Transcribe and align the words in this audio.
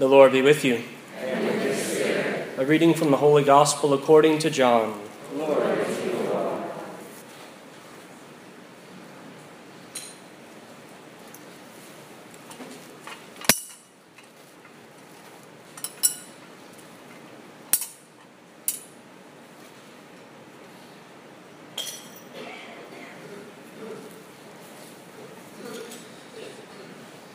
The 0.00 0.08
Lord 0.08 0.32
be 0.32 0.40
with 0.40 0.64
you. 0.64 0.82
A 2.56 2.64
reading 2.64 2.94
from 2.94 3.10
the 3.10 3.18
Holy 3.18 3.44
Gospel 3.44 3.92
according 3.92 4.38
to 4.38 4.48
John. 4.48 4.98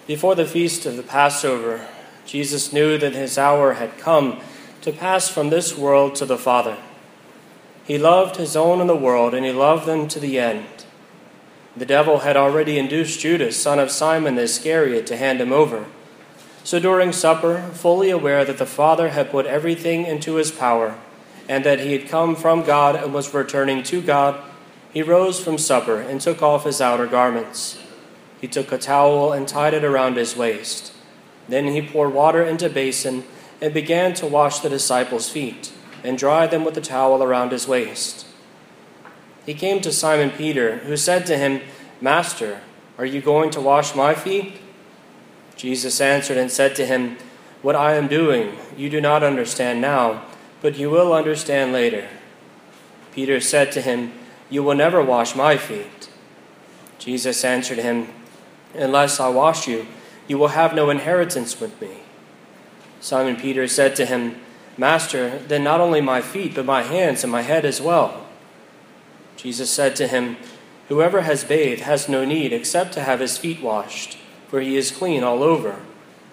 Before 0.08 0.34
the 0.34 0.46
feast 0.46 0.88
of 0.88 0.98
the 0.98 1.04
Passover, 1.04 1.88
Jesus 2.26 2.74
knew 2.74 2.98
that 2.98 3.14
his 3.14 3.38
hour 3.38 3.74
had 3.74 3.98
come 3.98 4.40
to 4.82 4.92
pass 4.92 5.30
from 5.30 5.50
this 5.50 5.78
world 5.78 6.16
to 6.16 6.26
the 6.26 6.38
Father. 6.38 6.78
He 7.86 7.98
loved 7.98 8.38
his 8.38 8.56
own 8.56 8.82
in 8.82 8.88
the 8.88 8.96
world, 8.96 9.34
and 9.34 9.46
he 9.46 9.52
loved 9.52 9.86
them 9.86 10.08
to 10.08 10.20
the 10.20 10.40
end. 10.40 10.66
The 11.78 11.86
devil 11.86 12.20
had 12.20 12.38
already 12.38 12.80
induced 12.80 13.20
Judas, 13.20 13.62
son 13.62 13.80
of 13.80 13.92
Simon 13.92 14.36
the 14.36 14.44
Iscariot, 14.44 15.06
to 15.08 15.18
hand 15.18 15.42
him 15.42 15.52
over. 15.52 15.86
So 16.64 16.80
during 16.80 17.12
supper, 17.12 17.62
fully 17.74 18.10
aware 18.10 18.44
that 18.44 18.58
the 18.58 18.66
Father 18.66 19.10
had 19.10 19.30
put 19.30 19.46
everything 19.46 20.06
into 20.06 20.36
his 20.36 20.52
power, 20.52 20.98
and 21.48 21.64
that 21.64 21.80
he 21.80 21.94
had 21.94 22.10
come 22.10 22.36
from 22.36 22.64
God 22.64 22.96
and 22.96 23.14
was 23.14 23.34
returning 23.34 23.84
to 23.84 24.02
God, 24.02 24.42
he 24.92 25.04
rose 25.04 25.44
from 25.44 25.58
supper 25.58 26.00
and 26.00 26.22
took 26.22 26.42
off 26.42 26.64
his 26.64 26.82
outer 26.82 27.06
garments. 27.06 27.78
He 28.40 28.48
took 28.48 28.72
a 28.72 28.78
towel 28.78 29.34
and 29.34 29.48
tied 29.48 29.74
it 29.74 29.84
around 29.84 30.16
his 30.16 30.36
waist. 30.36 30.94
Then 31.48 31.68
he 31.68 31.82
poured 31.82 32.14
water 32.14 32.44
into 32.44 32.68
a 32.68 32.70
basin 32.70 33.24
and 33.62 33.74
began 33.74 34.14
to 34.16 34.28
wash 34.28 34.60
the 34.60 34.70
disciples' 34.70 35.30
feet 35.30 35.72
and 36.04 36.18
dry 36.18 36.48
them 36.48 36.64
with 36.64 36.76
the 36.76 36.82
towel 36.82 37.24
around 37.24 37.52
his 37.52 37.68
waist. 37.68 38.26
He 39.46 39.54
came 39.54 39.82
to 39.82 39.92
Simon 39.92 40.32
Peter, 40.32 40.78
who 40.80 40.98
said 40.98 41.26
to 41.28 41.38
him, 41.38 41.62
Master, 42.02 42.62
are 42.98 43.06
you 43.06 43.22
going 43.22 43.52
to 43.52 43.62
wash 43.62 43.96
my 43.96 44.14
feet? 44.16 44.60
Jesus 45.56 46.02
answered 46.02 46.38
and 46.38 46.52
said 46.52 46.76
to 46.76 46.86
him, 46.86 47.18
What 47.62 47.76
I 47.76 47.94
am 47.94 48.08
doing 48.08 48.58
you 48.76 48.90
do 48.90 49.00
not 49.00 49.24
understand 49.24 49.82
now, 49.82 50.24
but 50.62 50.78
you 50.78 50.90
will 50.90 51.14
understand 51.14 51.74
later. 51.74 52.08
Peter 53.14 53.40
said 53.40 53.72
to 53.72 53.82
him, 53.82 54.14
You 54.50 54.64
will 54.64 54.76
never 54.76 55.02
wash 55.02 55.36
my 55.36 55.58
feet. 55.58 56.10
Jesus 56.98 57.46
answered 57.46 57.78
him, 57.78 58.08
Unless 58.74 59.20
I 59.20 59.30
wash 59.30 59.68
you, 59.68 59.88
you 60.28 60.38
will 60.38 60.50
have 60.50 60.74
no 60.74 60.90
inheritance 60.90 61.60
with 61.60 61.80
me. 61.82 61.98
Simon 63.00 63.36
Peter 63.36 63.68
said 63.68 63.96
to 63.96 64.06
him, 64.06 64.36
Master, 64.78 65.40
then 65.40 65.64
not 65.64 65.80
only 65.80 66.02
my 66.02 66.22
feet, 66.22 66.56
but 66.56 66.66
my 66.66 66.82
hands 66.82 67.24
and 67.24 67.32
my 67.32 67.42
head 67.42 67.66
as 67.66 67.82
well. 67.82 68.26
Jesus 69.38 69.70
said 69.70 69.96
to 69.98 70.08
him, 70.08 70.38
Whoever 70.90 71.22
has 71.22 71.44
bathed 71.44 71.82
has 71.82 72.10
no 72.10 72.26
need 72.26 72.52
except 72.52 72.94
to 72.94 73.04
have 73.04 73.20
his 73.20 73.38
feet 73.38 73.62
washed, 73.62 74.18
for 74.48 74.62
he 74.62 74.76
is 74.76 74.92
clean 74.92 75.24
all 75.24 75.44
over. 75.44 75.80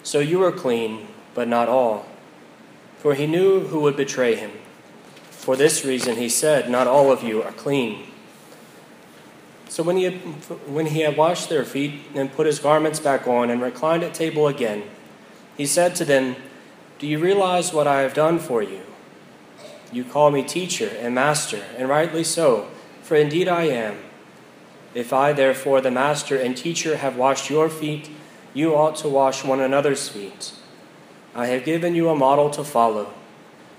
So 0.03 0.19
you 0.19 0.43
are 0.43 0.51
clean, 0.51 1.07
but 1.33 1.47
not 1.47 1.69
all. 1.69 2.05
For 2.97 3.15
he 3.15 3.27
knew 3.27 3.67
who 3.67 3.79
would 3.81 3.97
betray 3.97 4.35
him. 4.35 4.51
For 5.29 5.55
this 5.55 5.83
reason 5.83 6.17
he 6.17 6.29
said, 6.29 6.69
Not 6.69 6.87
all 6.87 7.11
of 7.11 7.23
you 7.23 7.41
are 7.43 7.51
clean. 7.51 8.07
So 9.73 9.81
when 9.81 9.97
he, 9.97 10.03
had, 10.03 10.13
when 10.67 10.85
he 10.85 10.99
had 10.99 11.17
washed 11.17 11.49
their 11.49 11.65
feet 11.65 12.01
and 12.13 12.31
put 12.31 12.45
his 12.45 12.59
garments 12.59 12.99
back 12.99 13.27
on 13.27 13.49
and 13.49 13.59
reclined 13.59 14.03
at 14.03 14.13
table 14.13 14.47
again, 14.47 14.83
he 15.57 15.65
said 15.65 15.95
to 15.95 16.05
them, 16.05 16.35
Do 16.99 17.07
you 17.07 17.17
realize 17.17 17.73
what 17.73 17.87
I 17.87 18.01
have 18.01 18.13
done 18.13 18.37
for 18.37 18.61
you? 18.61 18.81
You 19.91 20.03
call 20.03 20.29
me 20.29 20.43
teacher 20.43 20.91
and 20.99 21.15
master, 21.15 21.63
and 21.75 21.89
rightly 21.89 22.23
so, 22.23 22.67
for 23.01 23.15
indeed 23.15 23.47
I 23.47 23.63
am. 23.63 23.97
If 24.93 25.11
I, 25.11 25.33
therefore, 25.33 25.81
the 25.81 25.89
master 25.89 26.37
and 26.37 26.55
teacher, 26.55 26.97
have 26.97 27.17
washed 27.17 27.49
your 27.49 27.67
feet, 27.67 28.11
you 28.53 28.75
ought 28.75 28.95
to 28.97 29.09
wash 29.09 29.43
one 29.43 29.59
another's 29.59 30.07
feet. 30.07 30.53
I 31.33 31.47
have 31.47 31.65
given 31.65 31.95
you 31.95 32.09
a 32.09 32.15
model 32.15 32.51
to 32.51 32.63
follow, 32.63 33.11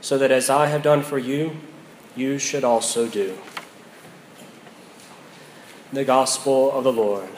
so 0.01 0.19
that 0.19 0.33
as 0.33 0.51
I 0.51 0.67
have 0.67 0.83
done 0.83 1.03
for 1.03 1.19
you, 1.19 1.53
you 2.17 2.41
should 2.41 2.65
also 2.65 3.07
do 3.07 3.39
the 5.95 6.05
gospel 6.05 6.73
of 6.73 6.83
the 6.83 6.93
Lord. 6.93 7.29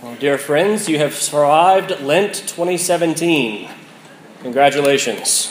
Well, 0.00 0.14
dear 0.20 0.38
friends, 0.38 0.88
you 0.88 0.98
have 0.98 1.14
survived 1.14 2.00
Lent 2.00 2.34
2017. 2.34 3.68
Congratulations. 4.42 5.50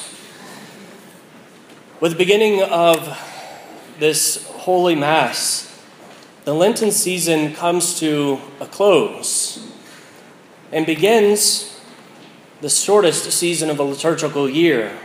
With 2.00 2.14
the 2.14 2.18
beginning 2.18 2.64
of 2.64 3.20
this 4.00 4.48
Holy 4.48 4.96
Mass, 4.96 5.73
the 6.46 6.54
Lenten 6.54 6.92
season 6.92 7.54
comes 7.54 8.00
to 8.00 8.40
a 8.60 8.66
close 8.66 9.66
and 10.72 10.86
begins 10.86 11.80
the 12.60 12.70
shortest 12.70 13.32
season 13.32 13.70
of 13.70 13.80
a 13.80 13.84
liturgical 13.84 14.50
year, 14.50 14.98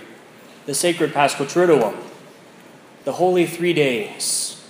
the 0.66 0.75
sacred 0.75 1.12
Paschal 1.12 1.47
Triduum, 1.47 1.97
the 3.04 3.12
Holy 3.12 3.47
Three 3.47 3.72
Days, 3.72 4.69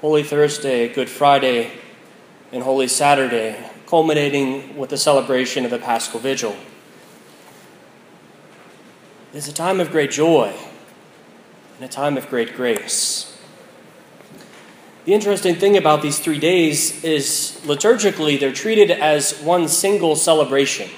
Holy 0.00 0.22
Thursday, 0.22 0.92
Good 0.92 1.08
Friday, 1.08 1.72
and 2.52 2.62
Holy 2.62 2.86
Saturday, 2.88 3.56
culminating 3.86 4.76
with 4.76 4.90
the 4.90 4.98
celebration 4.98 5.64
of 5.64 5.70
the 5.70 5.78
Paschal 5.78 6.20
Vigil. 6.20 6.56
It 9.32 9.38
is 9.38 9.48
a 9.48 9.52
time 9.52 9.80
of 9.80 9.90
great 9.90 10.10
joy 10.10 10.54
and 11.76 11.84
a 11.84 11.92
time 11.92 12.16
of 12.16 12.28
great 12.28 12.54
grace. 12.54 13.31
The 15.04 15.14
interesting 15.14 15.56
thing 15.56 15.76
about 15.76 16.00
these 16.00 16.20
three 16.20 16.38
days 16.38 17.02
is 17.02 17.60
liturgically 17.64 18.38
they're 18.38 18.52
treated 18.52 18.92
as 18.92 19.36
one 19.40 19.66
single 19.66 20.14
celebration. 20.14 20.88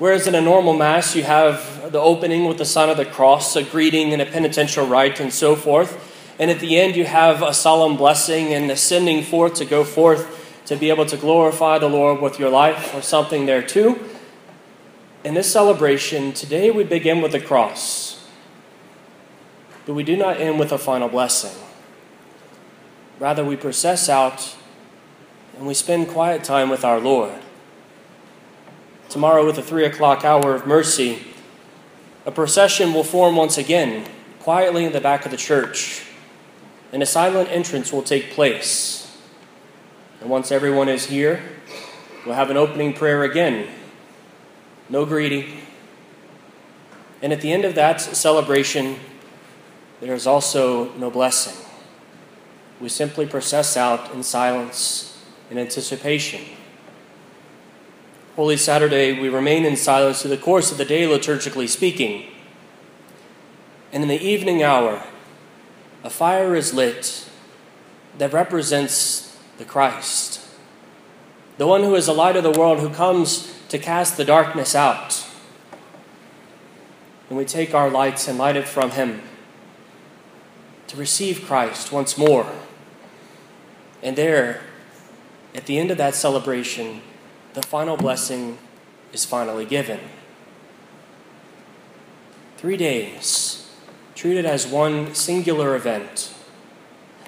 Whereas 0.00 0.26
in 0.26 0.34
a 0.34 0.40
normal 0.40 0.72
Mass, 0.72 1.14
you 1.14 1.22
have 1.22 1.92
the 1.92 2.00
opening 2.00 2.46
with 2.46 2.58
the 2.58 2.64
sign 2.64 2.88
of 2.88 2.96
the 2.96 3.04
cross, 3.04 3.54
a 3.54 3.62
greeting 3.62 4.12
and 4.12 4.20
a 4.20 4.26
penitential 4.26 4.84
rite, 4.84 5.20
and 5.20 5.32
so 5.32 5.54
forth. 5.54 6.34
And 6.40 6.50
at 6.50 6.58
the 6.58 6.76
end, 6.76 6.96
you 6.96 7.04
have 7.04 7.40
a 7.40 7.54
solemn 7.54 7.96
blessing 7.96 8.52
and 8.52 8.68
ascending 8.68 9.22
forth 9.22 9.54
to 9.54 9.64
go 9.64 9.84
forth 9.84 10.64
to 10.66 10.74
be 10.74 10.88
able 10.88 11.06
to 11.06 11.16
glorify 11.16 11.78
the 11.78 11.88
Lord 11.88 12.20
with 12.20 12.40
your 12.40 12.50
life 12.50 12.92
or 12.96 13.02
something 13.02 13.46
there 13.46 13.62
too. 13.62 14.00
In 15.22 15.34
this 15.34 15.52
celebration, 15.52 16.32
today 16.32 16.72
we 16.72 16.82
begin 16.82 17.22
with 17.22 17.30
the 17.30 17.40
cross, 17.40 18.26
but 19.86 19.94
we 19.94 20.02
do 20.02 20.16
not 20.16 20.40
end 20.40 20.58
with 20.58 20.72
a 20.72 20.78
final 20.78 21.08
blessing. 21.08 21.61
Rather, 23.22 23.44
we 23.44 23.54
process 23.54 24.08
out 24.08 24.56
and 25.56 25.64
we 25.64 25.74
spend 25.74 26.08
quiet 26.08 26.42
time 26.42 26.68
with 26.68 26.84
our 26.84 26.98
Lord. 26.98 27.32
Tomorrow, 29.08 29.46
with 29.46 29.54
the 29.54 29.62
three 29.62 29.84
o'clock 29.84 30.24
hour 30.24 30.56
of 30.56 30.66
mercy, 30.66 31.22
a 32.26 32.32
procession 32.32 32.92
will 32.92 33.04
form 33.04 33.36
once 33.36 33.56
again, 33.56 34.08
quietly 34.40 34.84
in 34.84 34.90
the 34.90 35.00
back 35.00 35.24
of 35.24 35.30
the 35.30 35.36
church, 35.36 36.04
and 36.92 37.00
a 37.00 37.06
silent 37.06 37.48
entrance 37.48 37.92
will 37.92 38.02
take 38.02 38.32
place. 38.32 39.16
And 40.20 40.28
once 40.28 40.50
everyone 40.50 40.88
is 40.88 41.06
here, 41.06 41.44
we'll 42.26 42.34
have 42.34 42.50
an 42.50 42.56
opening 42.56 42.92
prayer 42.92 43.22
again. 43.22 43.68
No 44.88 45.06
greeting. 45.06 45.58
And 47.22 47.32
at 47.32 47.40
the 47.40 47.52
end 47.52 47.64
of 47.64 47.76
that 47.76 48.00
celebration, 48.00 48.96
there 50.00 50.12
is 50.12 50.26
also 50.26 50.92
no 50.94 51.08
blessing 51.08 51.54
we 52.82 52.88
simply 52.88 53.24
process 53.24 53.76
out 53.76 54.12
in 54.12 54.24
silence 54.24 55.16
in 55.52 55.56
anticipation. 55.56 56.40
Holy 58.34 58.56
Saturday, 58.56 59.20
we 59.20 59.28
remain 59.28 59.64
in 59.64 59.76
silence 59.76 60.20
through 60.20 60.32
the 60.32 60.36
course 60.36 60.72
of 60.72 60.78
the 60.78 60.84
day, 60.84 61.02
liturgically 61.02 61.68
speaking. 61.68 62.26
And 63.92 64.02
in 64.02 64.08
the 64.08 64.20
evening 64.20 64.64
hour, 64.64 65.04
a 66.02 66.10
fire 66.10 66.56
is 66.56 66.74
lit 66.74 67.28
that 68.18 68.32
represents 68.32 69.38
the 69.58 69.64
Christ, 69.64 70.44
the 71.58 71.68
one 71.68 71.84
who 71.84 71.94
is 71.94 72.06
the 72.06 72.12
light 72.12 72.34
of 72.34 72.42
the 72.42 72.50
world, 72.50 72.80
who 72.80 72.90
comes 72.90 73.56
to 73.68 73.78
cast 73.78 74.16
the 74.16 74.24
darkness 74.24 74.74
out. 74.74 75.24
And 77.28 77.38
we 77.38 77.44
take 77.44 77.74
our 77.74 77.88
lights 77.88 78.26
and 78.26 78.38
light 78.38 78.56
it 78.56 78.66
from 78.66 78.90
him 78.90 79.22
to 80.88 80.96
receive 80.96 81.44
Christ 81.44 81.92
once 81.92 82.18
more 82.18 82.50
and 84.02 84.16
there, 84.16 84.60
at 85.54 85.66
the 85.66 85.78
end 85.78 85.90
of 85.90 85.98
that 85.98 86.14
celebration, 86.14 87.00
the 87.54 87.62
final 87.62 87.96
blessing 87.96 88.58
is 89.12 89.24
finally 89.24 89.64
given. 89.64 90.00
Three 92.56 92.76
days, 92.76 93.70
treated 94.14 94.44
as 94.44 94.66
one 94.66 95.14
singular 95.14 95.76
event. 95.76 96.34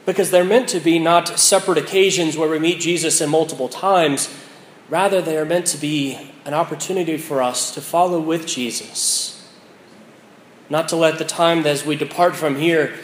Because 0.06 0.31
they're 0.31 0.44
meant 0.44 0.69
to 0.71 0.81
be 0.81 0.99
not 0.99 1.38
separate 1.38 1.79
occasions 1.79 2.37
where 2.37 2.49
we 2.49 2.59
meet 2.59 2.81
Jesus 2.81 3.20
in 3.20 3.31
multiple 3.31 3.69
times, 3.69 4.32
rather, 4.88 5.23
they 5.23 5.37
are 5.37 5.44
meant 5.44 5.67
to 5.67 5.79
be 5.79 6.32
an 6.44 6.55
opportunity 6.55 7.17
for 7.17 7.43
us 7.43 7.73
to 7.75 7.81
follow 7.81 8.20
with 8.20 8.47
Jesus. 8.47 9.53
Not 10.69 10.88
to 10.88 10.97
let 10.97 11.19
the 11.19 11.25
time 11.25 11.67
as 11.67 11.85
we 11.85 11.97
depart 11.97 12.37
from 12.37 12.56
here 12.56 12.94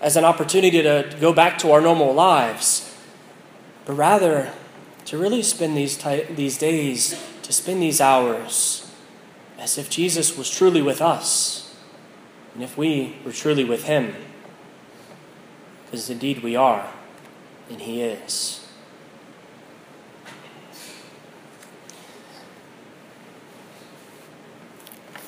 as 0.00 0.16
an 0.16 0.24
opportunity 0.24 0.82
to 0.82 1.14
go 1.20 1.32
back 1.32 1.58
to 1.58 1.72
our 1.72 1.80
normal 1.80 2.12
lives, 2.12 2.89
but 3.84 3.94
rather 3.94 4.52
to 5.06 5.18
really 5.18 5.42
spend 5.42 5.76
these, 5.76 5.98
these 6.30 6.58
days, 6.58 7.20
to 7.42 7.52
spend 7.52 7.82
these 7.82 8.00
hours 8.00 8.90
as 9.58 9.76
if 9.76 9.90
Jesus 9.90 10.36
was 10.36 10.50
truly 10.50 10.82
with 10.82 11.00
us 11.00 11.74
and 12.54 12.62
if 12.62 12.76
we 12.76 13.16
were 13.24 13.32
truly 13.32 13.64
with 13.64 13.84
Him, 13.84 14.14
because 15.84 16.10
indeed 16.10 16.42
we 16.42 16.56
are, 16.56 16.92
and 17.68 17.80
He 17.80 18.02
is. 18.02 18.66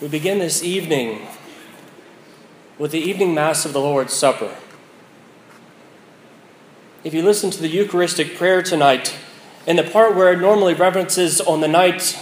We 0.00 0.08
begin 0.08 0.40
this 0.40 0.64
evening 0.64 1.28
with 2.76 2.90
the 2.90 2.99
evening 2.99 3.34
Mass 3.34 3.64
of 3.64 3.72
the 3.72 3.81
Lord's 3.81 4.12
Supper. 4.12 4.56
If 7.04 7.12
you 7.12 7.22
listen 7.22 7.50
to 7.50 7.60
the 7.60 7.69
Eucharistic 7.69 8.37
prayer 8.37 8.62
tonight, 8.62 9.19
in 9.66 9.75
the 9.75 9.82
part 9.82 10.14
where 10.14 10.32
it 10.32 10.38
normally 10.38 10.72
references 10.75 11.40
on 11.40 11.60
the 11.60 11.66
night 11.66 12.16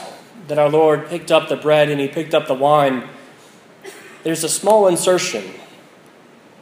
that 0.49 0.59
our 0.59 0.71
Lord 0.71 1.07
picked 1.07 1.31
up 1.31 1.51
the 1.51 1.57
bread 1.57 1.91
and 1.91 2.01
he 2.01 2.09
picked 2.09 2.33
up 2.33 2.47
the 2.47 2.55
wine, 2.55 3.07
there's 4.23 4.43
a 4.43 4.49
small 4.49 4.89
insertion 4.89 5.45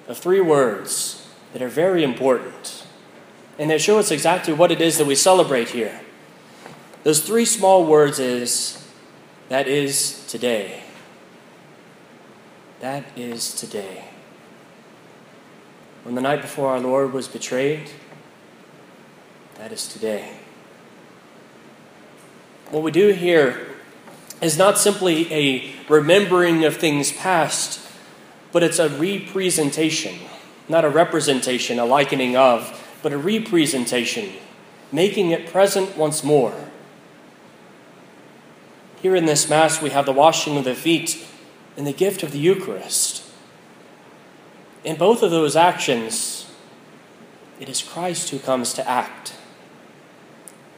of 0.08 0.18
three 0.18 0.40
words 0.40 1.28
that 1.52 1.62
are 1.62 1.68
very 1.68 2.02
important. 2.02 2.84
And 3.56 3.70
they 3.70 3.78
show 3.78 4.00
us 4.00 4.10
exactly 4.10 4.52
what 4.52 4.72
it 4.72 4.80
is 4.80 4.98
that 4.98 5.06
we 5.06 5.14
celebrate 5.14 5.68
here. 5.68 6.00
Those 7.04 7.20
three 7.24 7.44
small 7.44 7.86
words 7.86 8.18
is, 8.18 8.84
that 9.48 9.68
is 9.68 10.26
today. 10.26 10.82
That 12.80 13.04
is 13.16 13.54
today. 13.54 14.06
When 16.02 16.16
the 16.16 16.20
night 16.20 16.42
before 16.42 16.70
our 16.70 16.80
Lord 16.80 17.12
was 17.12 17.28
betrayed, 17.28 17.90
that 19.58 19.72
is 19.72 19.88
today. 19.88 20.38
What 22.70 22.84
we 22.84 22.92
do 22.92 23.08
here 23.08 23.66
is 24.40 24.56
not 24.56 24.78
simply 24.78 25.32
a 25.32 25.72
remembering 25.88 26.64
of 26.64 26.76
things 26.76 27.10
past, 27.10 27.80
but 28.52 28.62
it's 28.62 28.78
a 28.78 28.88
representation, 28.88 30.14
not 30.68 30.84
a 30.84 30.88
representation, 30.88 31.80
a 31.80 31.84
likening 31.84 32.36
of, 32.36 32.98
but 33.02 33.12
a 33.12 33.18
representation, 33.18 34.32
making 34.92 35.32
it 35.32 35.48
present 35.48 35.96
once 35.96 36.22
more. 36.22 36.54
Here 39.02 39.16
in 39.16 39.26
this 39.26 39.50
Mass, 39.50 39.82
we 39.82 39.90
have 39.90 40.06
the 40.06 40.12
washing 40.12 40.56
of 40.56 40.64
the 40.64 40.74
feet 40.74 41.26
and 41.76 41.84
the 41.84 41.92
gift 41.92 42.22
of 42.22 42.30
the 42.30 42.38
Eucharist. 42.38 43.24
In 44.84 44.96
both 44.96 45.22
of 45.22 45.32
those 45.32 45.56
actions, 45.56 46.48
it 47.58 47.68
is 47.68 47.82
Christ 47.82 48.30
who 48.30 48.38
comes 48.38 48.72
to 48.74 48.88
act. 48.88 49.34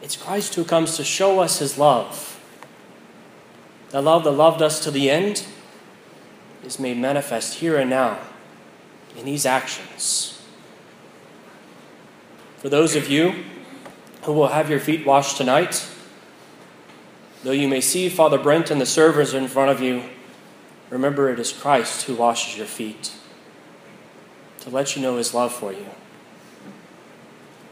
It's 0.02 0.16
Christ 0.16 0.54
who 0.54 0.64
comes 0.64 0.96
to 0.96 1.04
show 1.04 1.40
us 1.40 1.58
his 1.58 1.78
love 1.78 2.30
the 3.90 4.00
love 4.00 4.22
that 4.24 4.30
loved 4.30 4.62
us 4.62 4.82
to 4.84 4.90
the 4.90 5.10
end 5.10 5.44
is 6.64 6.78
made 6.78 6.96
manifest 6.96 7.58
here 7.58 7.76
and 7.76 7.90
now 7.90 8.18
in 9.16 9.24
these 9.24 9.44
actions. 9.44 10.40
For 12.58 12.68
those 12.68 12.94
of 12.94 13.08
you 13.08 13.44
who 14.22 14.32
will 14.32 14.48
have 14.48 14.70
your 14.70 14.78
feet 14.78 15.04
washed 15.04 15.36
tonight, 15.36 15.88
though 17.42 17.50
you 17.50 17.66
may 17.66 17.80
see 17.80 18.08
Father 18.08 18.38
Brent 18.38 18.70
and 18.70 18.80
the 18.80 18.86
servers 18.86 19.34
in 19.34 19.48
front 19.48 19.70
of 19.70 19.80
you, 19.80 20.04
remember 20.88 21.30
it 21.30 21.40
is 21.40 21.52
Christ 21.52 22.02
who 22.02 22.14
washes 22.14 22.56
your 22.56 22.66
feet 22.66 23.12
to 24.60 24.70
let 24.70 24.94
you 24.94 25.02
know 25.02 25.16
his 25.16 25.34
love 25.34 25.52
for 25.52 25.72
you. 25.72 25.86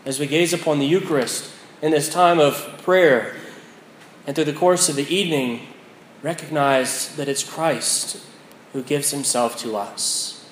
As 0.05 0.19
we 0.19 0.27
gaze 0.27 0.53
upon 0.53 0.81
the 0.81 0.87
Eucharist 0.87 1.53
in 1.81 1.93
this 1.93 2.09
time 2.09 2.39
of 2.39 2.81
prayer 2.83 3.37
and 4.27 4.35
through 4.35 4.45
the 4.45 4.53
course 4.53 4.89
of 4.89 4.97
the 4.97 5.15
evening, 5.15 5.67
recognize 6.23 7.15
that 7.17 7.29
it's 7.29 7.45
Christ 7.45 8.25
who 8.73 8.83
gives 8.83 9.11
himself 9.11 9.57
to 9.59 9.77
us. 9.77 10.47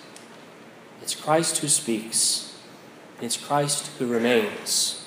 It's 1.03 1.15
Christ 1.15 1.59
who 1.59 1.69
speaks, 1.69 2.59
it's 3.21 3.37
Christ 3.37 3.91
who 3.99 4.07
remains. 4.07 5.05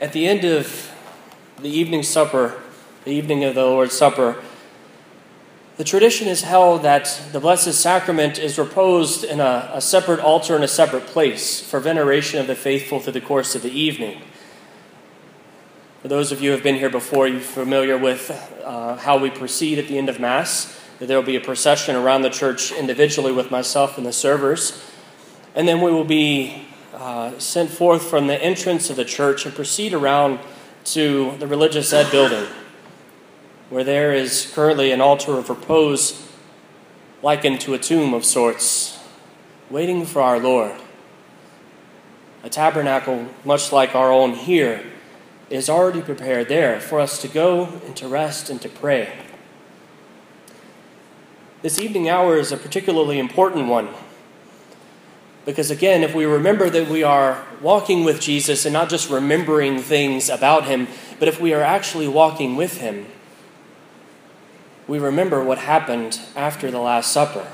At 0.00 0.12
the 0.12 0.26
end 0.26 0.44
of 0.44 0.92
the 1.60 1.68
evening 1.68 2.02
supper, 2.02 2.60
the 3.04 3.12
evening 3.12 3.44
of 3.44 3.54
the 3.54 3.64
Lord's 3.64 3.96
Supper, 3.96 4.42
the 5.76 5.84
tradition 5.84 6.28
is 6.28 6.42
held 6.42 6.82
that 6.82 7.20
the 7.32 7.40
Blessed 7.40 7.74
Sacrament 7.74 8.38
is 8.38 8.58
reposed 8.58 9.24
in 9.24 9.40
a, 9.40 9.70
a 9.74 9.80
separate 9.80 10.20
altar 10.20 10.54
in 10.54 10.62
a 10.62 10.68
separate 10.68 11.06
place 11.06 11.60
for 11.60 11.80
veneration 11.80 12.38
of 12.38 12.46
the 12.46 12.54
faithful 12.54 13.00
through 13.00 13.14
the 13.14 13.20
course 13.20 13.54
of 13.54 13.62
the 13.62 13.72
evening. 13.72 14.22
For 16.02 16.08
those 16.08 16.32
of 16.32 16.40
you 16.40 16.50
who 16.50 16.54
have 16.54 16.62
been 16.62 16.76
here 16.76 16.90
before, 16.90 17.26
you're 17.26 17.40
familiar 17.40 17.96
with 17.96 18.30
uh, 18.62 18.96
how 18.96 19.18
we 19.18 19.30
proceed 19.30 19.78
at 19.78 19.88
the 19.88 19.96
end 19.96 20.08
of 20.08 20.20
Mass. 20.20 20.78
There 21.00 21.16
will 21.16 21.26
be 21.26 21.36
a 21.36 21.40
procession 21.40 21.96
around 21.96 22.22
the 22.22 22.30
church 22.30 22.70
individually 22.72 23.32
with 23.32 23.50
myself 23.50 23.96
and 23.96 24.06
the 24.06 24.12
servers. 24.12 24.84
And 25.54 25.66
then 25.66 25.80
we 25.80 25.90
will 25.90 26.04
be 26.04 26.66
uh, 26.92 27.38
sent 27.38 27.70
forth 27.70 28.02
from 28.02 28.26
the 28.26 28.40
entrance 28.40 28.90
of 28.90 28.96
the 28.96 29.04
church 29.04 29.46
and 29.46 29.54
proceed 29.54 29.92
around 29.92 30.38
to 30.84 31.36
the 31.38 31.46
religious 31.46 31.92
ed 31.92 32.10
building, 32.10 32.46
where 33.74 33.82
there 33.82 34.14
is 34.14 34.52
currently 34.54 34.92
an 34.92 35.00
altar 35.00 35.36
of 35.36 35.50
repose 35.50 36.30
likened 37.24 37.60
to 37.60 37.74
a 37.74 37.78
tomb 37.78 38.14
of 38.14 38.24
sorts, 38.24 39.00
waiting 39.68 40.06
for 40.06 40.22
our 40.22 40.38
Lord. 40.38 40.70
A 42.44 42.48
tabernacle 42.48 43.26
much 43.44 43.72
like 43.72 43.96
our 43.96 44.12
own 44.12 44.34
here 44.34 44.84
is 45.50 45.68
already 45.68 46.02
prepared 46.02 46.48
there 46.48 46.78
for 46.78 47.00
us 47.00 47.20
to 47.22 47.26
go 47.26 47.80
and 47.84 47.96
to 47.96 48.06
rest 48.06 48.48
and 48.48 48.62
to 48.62 48.68
pray. 48.68 49.12
This 51.62 51.80
evening 51.80 52.08
hour 52.08 52.36
is 52.36 52.52
a 52.52 52.56
particularly 52.56 53.18
important 53.18 53.66
one 53.66 53.88
because, 55.44 55.72
again, 55.72 56.04
if 56.04 56.14
we 56.14 56.26
remember 56.26 56.70
that 56.70 56.88
we 56.88 57.02
are 57.02 57.44
walking 57.60 58.04
with 58.04 58.20
Jesus 58.20 58.64
and 58.64 58.72
not 58.72 58.88
just 58.88 59.10
remembering 59.10 59.80
things 59.80 60.28
about 60.28 60.66
him, 60.66 60.86
but 61.18 61.26
if 61.26 61.40
we 61.40 61.52
are 61.52 61.60
actually 61.60 62.06
walking 62.06 62.54
with 62.54 62.78
him, 62.78 63.06
we 64.86 64.98
remember 64.98 65.42
what 65.42 65.58
happened 65.58 66.20
after 66.36 66.70
the 66.70 66.78
Last 66.78 67.10
Supper. 67.12 67.46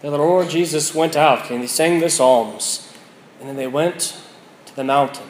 The 0.00 0.10
Lord 0.10 0.48
Jesus 0.48 0.94
went 0.94 1.14
out 1.14 1.50
and 1.50 1.60
he 1.60 1.66
sang 1.66 2.00
the 2.00 2.08
Psalms, 2.08 2.92
and 3.38 3.48
then 3.48 3.56
they 3.56 3.66
went 3.66 4.20
to 4.66 4.74
the 4.74 4.84
mountain. 4.84 5.26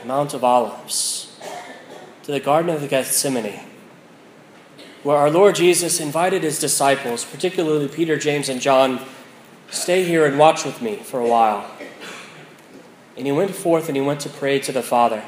the 0.00 0.08
Mount 0.08 0.34
of 0.34 0.42
Olives, 0.42 1.38
to 2.24 2.32
the 2.32 2.40
Garden 2.40 2.74
of 2.74 2.88
Gethsemane, 2.88 3.60
where 5.02 5.16
our 5.16 5.30
Lord 5.30 5.54
Jesus 5.54 6.00
invited 6.00 6.42
his 6.42 6.58
disciples, 6.58 7.24
particularly 7.24 7.88
Peter, 7.88 8.16
James, 8.16 8.48
and 8.48 8.60
John, 8.60 9.00
stay 9.70 10.04
here 10.04 10.26
and 10.26 10.38
watch 10.38 10.64
with 10.64 10.82
me 10.82 10.96
for 10.96 11.20
a 11.20 11.26
while. 11.26 11.70
And 13.16 13.26
he 13.26 13.32
went 13.32 13.54
forth 13.54 13.88
and 13.88 13.96
he 13.96 14.02
went 14.02 14.20
to 14.20 14.28
pray 14.28 14.58
to 14.60 14.72
the 14.72 14.82
Father. 14.82 15.22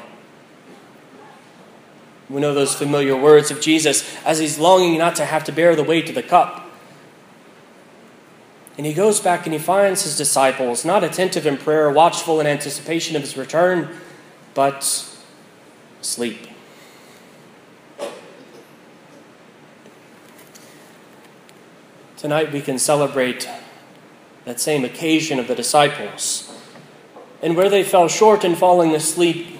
We 2.29 2.41
know 2.41 2.53
those 2.53 2.73
familiar 2.73 3.15
words 3.15 3.51
of 3.51 3.61
Jesus 3.61 4.03
as 4.25 4.39
he's 4.39 4.57
longing 4.57 4.97
not 4.97 5.15
to 5.17 5.25
have 5.25 5.43
to 5.43 5.51
bear 5.51 5.75
the 5.75 5.83
weight 5.83 6.09
of 6.09 6.15
the 6.15 6.23
cup. 6.23 6.63
And 8.77 8.85
he 8.85 8.93
goes 8.93 9.19
back 9.19 9.45
and 9.45 9.53
he 9.53 9.59
finds 9.59 10.03
his 10.03 10.17
disciples 10.17 10.83
not 10.83 11.03
attentive 11.03 11.45
in 11.45 11.57
prayer, 11.57 11.89
watchful 11.89 12.41
in 12.41 12.47
anticipation 12.47 13.15
of 13.15 13.21
his 13.21 13.37
return, 13.37 13.95
but 14.53 15.07
sleep. 16.01 16.47
Tonight 22.17 22.51
we 22.51 22.61
can 22.61 22.79
celebrate 22.79 23.47
that 24.45 24.59
same 24.59 24.83
occasion 24.83 25.37
of 25.37 25.47
the 25.47 25.55
disciples. 25.55 26.51
And 27.41 27.55
where 27.55 27.69
they 27.69 27.83
fell 27.83 28.07
short 28.07 28.43
in 28.43 28.55
falling 28.55 28.95
asleep, 28.95 29.59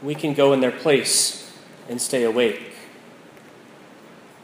we 0.00 0.14
can 0.14 0.32
go 0.32 0.52
in 0.52 0.60
their 0.60 0.70
place 0.70 1.47
and 1.88 2.00
stay 2.00 2.24
awake. 2.24 2.72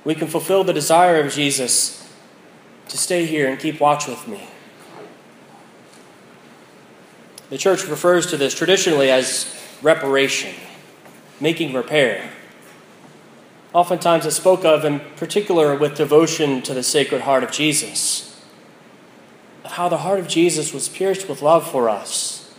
We 0.05 0.15
can 0.15 0.29
fulfill 0.29 0.65
the 0.65 0.73
desire 0.73 1.21
of 1.21 1.33
Jesus 1.33 2.11
to 2.89 2.99
stay 2.99 3.27
here 3.27 3.49
and 3.49 3.59
keep 3.59 3.81
watch 3.81 4.07
with 4.07 4.29
me. 4.29 4.49
The 7.51 7.59
church 7.59 7.87
refers 7.87 8.27
to 8.27 8.37
this 8.37 8.55
traditionally 8.55 9.11
as 9.11 9.55
reparation, 9.83 10.55
making 11.41 11.73
repair. 11.73 12.31
Oftentimes 13.73 14.25
it's 14.25 14.37
spoke 14.37 14.65
of 14.65 14.85
in 14.85 15.01
particular 15.17 15.77
with 15.77 15.97
devotion 15.97 16.63
to 16.63 16.75
the 16.75 16.83
Sacred 16.83 17.23
Heart 17.23 17.45
of 17.45 17.51
Jesus, 17.51 18.41
of 19.65 19.73
how 19.73 19.89
the 19.89 19.99
heart 19.99 20.21
of 20.21 20.29
Jesus 20.29 20.73
was 20.73 20.89
pierced 20.89 21.29
with 21.29 21.43
love 21.43 21.69
for 21.69 21.89
us, 21.89 22.55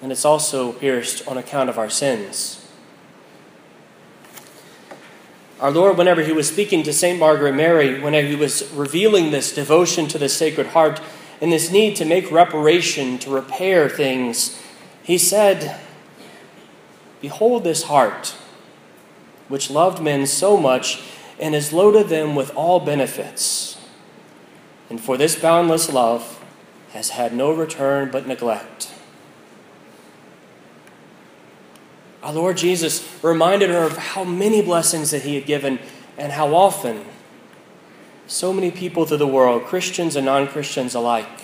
and 0.00 0.12
it's 0.12 0.24
also 0.24 0.72
pierced 0.72 1.26
on 1.26 1.36
account 1.36 1.68
of 1.68 1.78
our 1.78 1.90
sins. 1.90 2.59
Our 5.60 5.70
Lord, 5.70 5.98
whenever 5.98 6.22
he 6.22 6.32
was 6.32 6.48
speaking 6.48 6.82
to 6.84 6.92
St. 6.92 7.18
Margaret 7.18 7.54
Mary, 7.54 8.00
whenever 8.00 8.26
he 8.26 8.34
was 8.34 8.70
revealing 8.72 9.30
this 9.30 9.54
devotion 9.54 10.08
to 10.08 10.16
the 10.16 10.30
Sacred 10.30 10.68
Heart 10.68 11.02
and 11.38 11.52
this 11.52 11.70
need 11.70 11.96
to 11.96 12.06
make 12.06 12.32
reparation, 12.32 13.18
to 13.18 13.30
repair 13.30 13.86
things, 13.86 14.58
he 15.02 15.18
said, 15.18 15.78
Behold 17.20 17.62
this 17.62 17.84
heart 17.84 18.34
which 19.48 19.68
loved 19.68 20.02
men 20.02 20.26
so 20.26 20.56
much 20.56 21.02
and 21.38 21.54
has 21.54 21.74
loaded 21.74 22.08
them 22.08 22.34
with 22.34 22.54
all 22.54 22.80
benefits. 22.80 23.76
And 24.88 24.98
for 24.98 25.18
this 25.18 25.38
boundless 25.38 25.92
love 25.92 26.42
has 26.92 27.10
had 27.10 27.34
no 27.34 27.52
return 27.52 28.10
but 28.10 28.26
neglect. 28.26 28.89
Our 32.22 32.32
Lord 32.32 32.56
Jesus 32.56 33.08
reminded 33.22 33.70
her 33.70 33.84
of 33.84 33.96
how 33.96 34.24
many 34.24 34.62
blessings 34.62 35.10
that 35.10 35.22
He 35.22 35.34
had 35.34 35.46
given 35.46 35.78
and 36.18 36.32
how 36.32 36.54
often 36.54 37.04
so 38.26 38.52
many 38.52 38.70
people 38.70 39.06
through 39.06 39.16
the 39.16 39.26
world, 39.26 39.64
Christians 39.64 40.14
and 40.16 40.26
non 40.26 40.46
Christians 40.46 40.94
alike, 40.94 41.40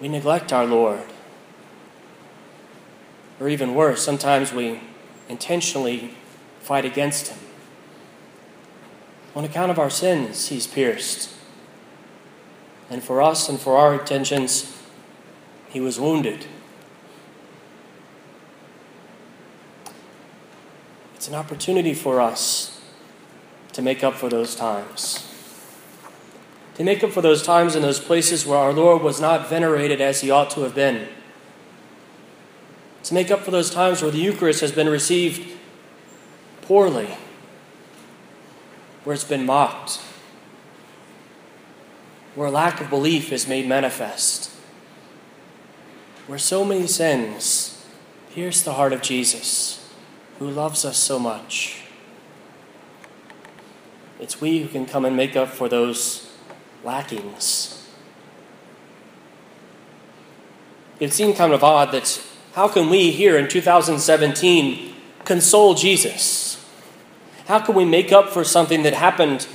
we 0.00 0.08
neglect 0.08 0.52
our 0.52 0.66
Lord. 0.66 1.04
Or 3.40 3.48
even 3.48 3.74
worse, 3.74 4.02
sometimes 4.02 4.52
we 4.52 4.80
intentionally 5.28 6.14
fight 6.60 6.84
against 6.84 7.28
him. 7.28 7.38
On 9.34 9.44
account 9.44 9.70
of 9.70 9.78
our 9.78 9.90
sins, 9.90 10.48
he's 10.48 10.66
pierced. 10.66 11.34
And 12.90 13.02
for 13.02 13.22
us 13.22 13.48
and 13.48 13.58
for 13.58 13.76
our 13.76 13.94
intentions, 13.94 14.78
he 15.68 15.80
was 15.80 15.98
wounded. 15.98 16.46
It's 21.24 21.30
an 21.30 21.36
opportunity 21.36 21.94
for 21.94 22.20
us 22.20 22.78
to 23.72 23.80
make 23.80 24.04
up 24.04 24.12
for 24.12 24.28
those 24.28 24.54
times. 24.54 25.26
To 26.74 26.84
make 26.84 27.02
up 27.02 27.12
for 27.12 27.22
those 27.22 27.42
times 27.42 27.74
and 27.74 27.82
those 27.82 27.98
places 27.98 28.44
where 28.44 28.58
our 28.58 28.74
Lord 28.74 29.00
was 29.00 29.22
not 29.22 29.48
venerated 29.48 30.02
as 30.02 30.20
he 30.20 30.30
ought 30.30 30.50
to 30.50 30.60
have 30.60 30.74
been. 30.74 31.08
To 33.04 33.14
make 33.14 33.30
up 33.30 33.40
for 33.40 33.50
those 33.50 33.70
times 33.70 34.02
where 34.02 34.10
the 34.10 34.18
Eucharist 34.18 34.60
has 34.60 34.70
been 34.70 34.86
received 34.86 35.56
poorly, 36.60 37.16
where 39.04 39.14
it's 39.14 39.24
been 39.24 39.46
mocked, 39.46 40.02
where 42.34 42.50
lack 42.50 42.82
of 42.82 42.90
belief 42.90 43.32
is 43.32 43.48
made 43.48 43.66
manifest, 43.66 44.50
where 46.26 46.38
so 46.38 46.66
many 46.66 46.86
sins 46.86 47.82
pierce 48.34 48.60
the 48.60 48.74
heart 48.74 48.92
of 48.92 49.00
Jesus, 49.00 49.83
who 50.38 50.50
loves 50.50 50.84
us 50.84 50.96
so 50.96 51.18
much. 51.18 51.82
It's 54.20 54.40
we 54.40 54.60
who 54.60 54.68
can 54.68 54.86
come 54.86 55.04
and 55.04 55.16
make 55.16 55.36
up 55.36 55.48
for 55.48 55.68
those 55.68 56.32
lackings. 56.82 57.88
It 61.00 61.12
seemed 61.12 61.36
kind 61.36 61.52
of 61.52 61.64
odd 61.64 61.92
that 61.92 62.20
how 62.54 62.68
can 62.68 62.88
we 62.88 63.10
here 63.10 63.36
in 63.36 63.48
2017 63.48 64.94
console 65.24 65.74
Jesus? 65.74 66.64
How 67.46 67.58
can 67.58 67.74
we 67.74 67.84
make 67.84 68.12
up 68.12 68.30
for 68.30 68.44
something 68.44 68.84
that 68.84 68.94
happened 68.94 69.46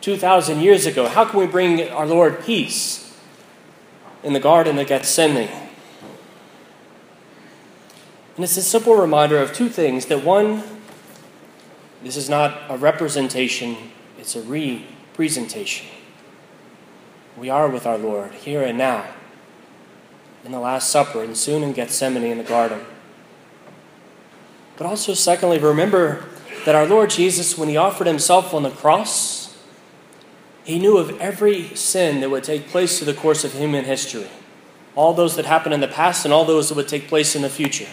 2,000 0.00 0.60
years 0.60 0.86
ago? 0.86 1.08
How 1.08 1.24
can 1.24 1.40
we 1.40 1.46
bring 1.46 1.88
our 1.90 2.06
Lord 2.06 2.44
peace 2.44 3.14
in 4.22 4.32
the 4.32 4.40
Garden 4.40 4.78
of 4.78 4.86
Gethsemane? 4.86 5.67
And 8.38 8.44
it's 8.44 8.56
a 8.56 8.62
simple 8.62 8.94
reminder 8.94 9.38
of 9.38 9.52
two 9.52 9.68
things 9.68 10.06
that 10.06 10.22
one, 10.22 10.62
this 12.04 12.16
is 12.16 12.28
not 12.28 12.56
a 12.68 12.78
representation, 12.78 13.76
it's 14.16 14.36
a 14.36 14.42
representation. 14.42 15.88
We 17.36 17.50
are 17.50 17.68
with 17.68 17.84
our 17.84 17.98
Lord 17.98 18.30
here 18.34 18.62
and 18.62 18.78
now, 18.78 19.06
in 20.44 20.52
the 20.52 20.60
Last 20.60 20.88
Supper, 20.88 21.20
and 21.20 21.36
soon 21.36 21.64
in 21.64 21.72
Gethsemane 21.72 22.22
in 22.22 22.38
the 22.38 22.44
garden. 22.44 22.82
But 24.76 24.86
also, 24.86 25.14
secondly, 25.14 25.58
remember 25.58 26.24
that 26.64 26.76
our 26.76 26.86
Lord 26.86 27.10
Jesus, 27.10 27.58
when 27.58 27.68
he 27.68 27.76
offered 27.76 28.06
himself 28.06 28.54
on 28.54 28.62
the 28.62 28.70
cross, 28.70 29.58
he 30.62 30.78
knew 30.78 30.96
of 30.96 31.20
every 31.20 31.74
sin 31.74 32.20
that 32.20 32.30
would 32.30 32.44
take 32.44 32.68
place 32.68 32.98
through 32.98 33.12
the 33.12 33.20
course 33.20 33.42
of 33.42 33.54
human 33.54 33.84
history, 33.84 34.28
all 34.94 35.12
those 35.12 35.34
that 35.34 35.44
happened 35.44 35.74
in 35.74 35.80
the 35.80 35.88
past 35.88 36.24
and 36.24 36.32
all 36.32 36.44
those 36.44 36.68
that 36.68 36.76
would 36.76 36.86
take 36.86 37.08
place 37.08 37.34
in 37.34 37.42
the 37.42 37.50
future. 37.50 37.88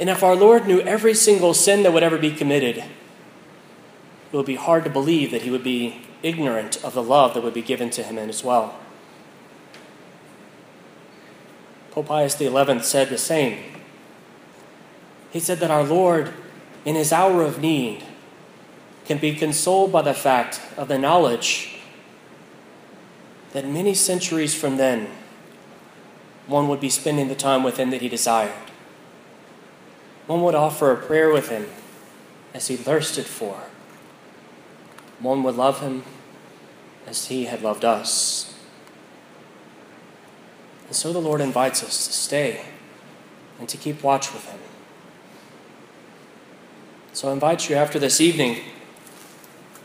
And 0.00 0.08
if 0.08 0.22
our 0.22 0.36
Lord 0.36 0.66
knew 0.66 0.80
every 0.80 1.14
single 1.14 1.54
sin 1.54 1.82
that 1.82 1.92
would 1.92 2.02
ever 2.02 2.18
be 2.18 2.30
committed, 2.30 2.78
it 2.78 4.36
would 4.36 4.46
be 4.46 4.54
hard 4.54 4.84
to 4.84 4.90
believe 4.90 5.30
that 5.30 5.42
he 5.42 5.50
would 5.50 5.64
be 5.64 6.02
ignorant 6.22 6.82
of 6.84 6.94
the 6.94 7.02
love 7.02 7.34
that 7.34 7.42
would 7.42 7.54
be 7.54 7.62
given 7.62 7.90
to 7.90 8.02
him 8.02 8.18
as 8.18 8.44
well. 8.44 8.78
Pope 11.90 12.06
Pius 12.06 12.36
XI 12.36 12.80
said 12.80 13.08
the 13.08 13.18
same. 13.18 13.58
He 15.30 15.40
said 15.40 15.58
that 15.58 15.70
our 15.70 15.84
Lord 15.84 16.32
in 16.84 16.94
his 16.94 17.12
hour 17.12 17.42
of 17.42 17.60
need 17.60 18.04
can 19.04 19.18
be 19.18 19.34
consoled 19.34 19.90
by 19.90 20.02
the 20.02 20.14
fact 20.14 20.60
of 20.76 20.88
the 20.88 20.98
knowledge 20.98 21.80
that 23.52 23.66
many 23.66 23.94
centuries 23.94 24.54
from 24.54 24.76
then, 24.76 25.08
one 26.46 26.68
would 26.68 26.80
be 26.80 26.90
spending 26.90 27.28
the 27.28 27.34
time 27.34 27.62
with 27.62 27.78
him 27.78 27.90
that 27.90 28.02
he 28.02 28.08
desired. 28.08 28.67
One 30.28 30.42
would 30.42 30.54
offer 30.54 30.92
a 30.92 30.96
prayer 30.96 31.30
with 31.32 31.48
him 31.48 31.66
as 32.52 32.68
he 32.68 32.76
thirsted 32.76 33.24
for. 33.24 33.62
One 35.20 35.42
would 35.42 35.56
love 35.56 35.80
him 35.80 36.04
as 37.06 37.28
he 37.28 37.46
had 37.46 37.62
loved 37.62 37.82
us. 37.82 38.54
And 40.86 40.94
so 40.94 41.14
the 41.14 41.18
Lord 41.18 41.40
invites 41.40 41.82
us 41.82 42.06
to 42.06 42.12
stay 42.12 42.66
and 43.58 43.70
to 43.70 43.78
keep 43.78 44.02
watch 44.02 44.34
with 44.34 44.44
him. 44.44 44.60
So 47.14 47.30
I 47.30 47.32
invite 47.32 47.70
you 47.70 47.76
after 47.76 47.98
this 47.98 48.20
evening 48.20 48.60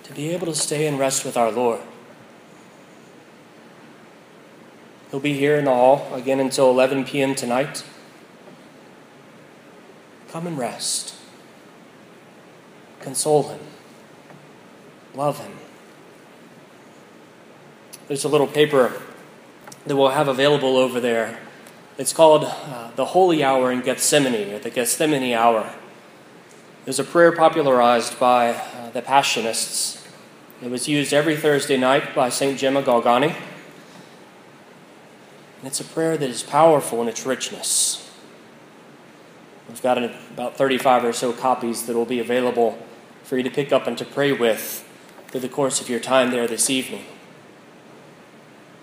to 0.03 0.11
be 0.11 0.31
able 0.31 0.47
to 0.47 0.55
stay 0.55 0.87
and 0.87 0.99
rest 0.99 1.23
with 1.23 1.37
our 1.37 1.51
Lord. 1.51 1.79
He'll 5.09 5.21
be 5.21 5.37
here 5.37 5.55
in 5.55 5.63
the 5.63 5.71
hall 5.71 6.13
again 6.13 6.41
until 6.41 6.69
11 6.69 7.05
p.m. 7.05 7.33
tonight. 7.33 7.85
Come 10.33 10.47
and 10.47 10.57
rest. 10.57 11.13
Console 13.01 13.49
him. 13.49 13.59
Love 15.13 15.37
him. 15.37 15.51
There's 18.07 18.23
a 18.23 18.27
little 18.27 18.47
paper 18.47 18.99
that 19.85 19.95
we'll 19.95 20.09
have 20.09 20.27
available 20.27 20.75
over 20.75 20.99
there. 20.99 21.37
It's 21.99 22.13
called 22.13 22.45
uh, 22.45 22.89
The 22.95 23.05
Holy 23.05 23.43
Hour 23.43 23.71
in 23.71 23.81
Gethsemane, 23.81 24.55
or 24.55 24.57
the 24.57 24.71
Gethsemane 24.71 25.35
Hour. 25.35 25.71
Was 26.87 26.97
a 26.97 27.03
prayer 27.03 27.31
popularized 27.31 28.19
by 28.19 28.55
uh, 28.55 28.89
the 28.89 29.03
Passionists. 29.03 30.03
It 30.63 30.71
was 30.71 30.87
used 30.87 31.13
every 31.13 31.37
Thursday 31.37 31.77
night 31.77 32.15
by 32.15 32.29
St. 32.29 32.57
Gemma 32.57 32.81
Galgani. 32.81 33.35
And 35.59 35.67
it's 35.67 35.79
a 35.79 35.85
prayer 35.85 36.17
that 36.17 36.27
is 36.27 36.41
powerful 36.41 37.03
in 37.03 37.07
its 37.07 37.23
richness. 37.23 38.03
We've 39.67 39.81
got 39.81 39.97
about 39.97 40.57
35 40.57 41.05
or 41.05 41.13
so 41.13 41.31
copies 41.31 41.85
that 41.85 41.95
will 41.95 42.05
be 42.05 42.19
available 42.19 42.77
for 43.23 43.37
you 43.37 43.43
to 43.43 43.49
pick 43.49 43.71
up 43.71 43.87
and 43.87 43.97
to 43.97 44.05
pray 44.05 44.33
with 44.33 44.87
through 45.27 45.41
the 45.41 45.49
course 45.49 45.79
of 45.79 45.89
your 45.89 45.99
time 45.99 46.31
there 46.31 46.47
this 46.47 46.69
evening. 46.69 47.05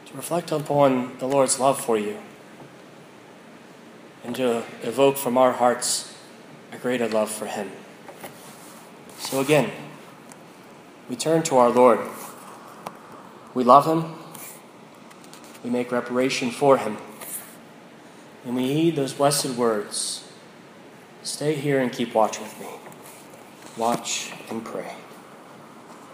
To 0.07 0.17
reflect 0.17 0.51
upon 0.51 1.19
the 1.19 1.27
Lord's 1.27 1.61
love 1.61 1.81
for 1.81 1.99
you 1.99 2.19
and 4.25 4.35
to 4.37 4.65
evoke 4.83 5.17
from 5.17 5.37
our 5.37 5.53
hearts 5.53 6.17
a 6.73 6.79
greater 6.79 7.09
love 7.09 7.31
for 7.31 7.47
Him. 7.47 7.71
So 9.19 9.41
again, 9.41 9.71
we 11.09 11.17
turn 11.17 11.43
to 11.45 11.57
our 11.59 11.71
Lord. 11.71 12.01
We 13.55 13.65
love 13.65 13.87
Him. 13.87 14.15
We 15.63 15.71
make 15.71 15.93
reparation 15.93 16.51
for 16.51 16.79
Him. 16.79 16.97
And 18.47 18.57
we 18.57 18.73
heed 18.73 18.97
those 18.97 19.13
blessed 19.13 19.51
words 19.51 20.30
Stay 21.23 21.55
here 21.55 21.81
and 21.81 21.93
keep 21.93 22.15
watch 22.15 22.41
with 22.41 22.59
me. 22.59 22.67
Watch 23.77 24.33
and 24.49 24.65
pray. 24.65 24.95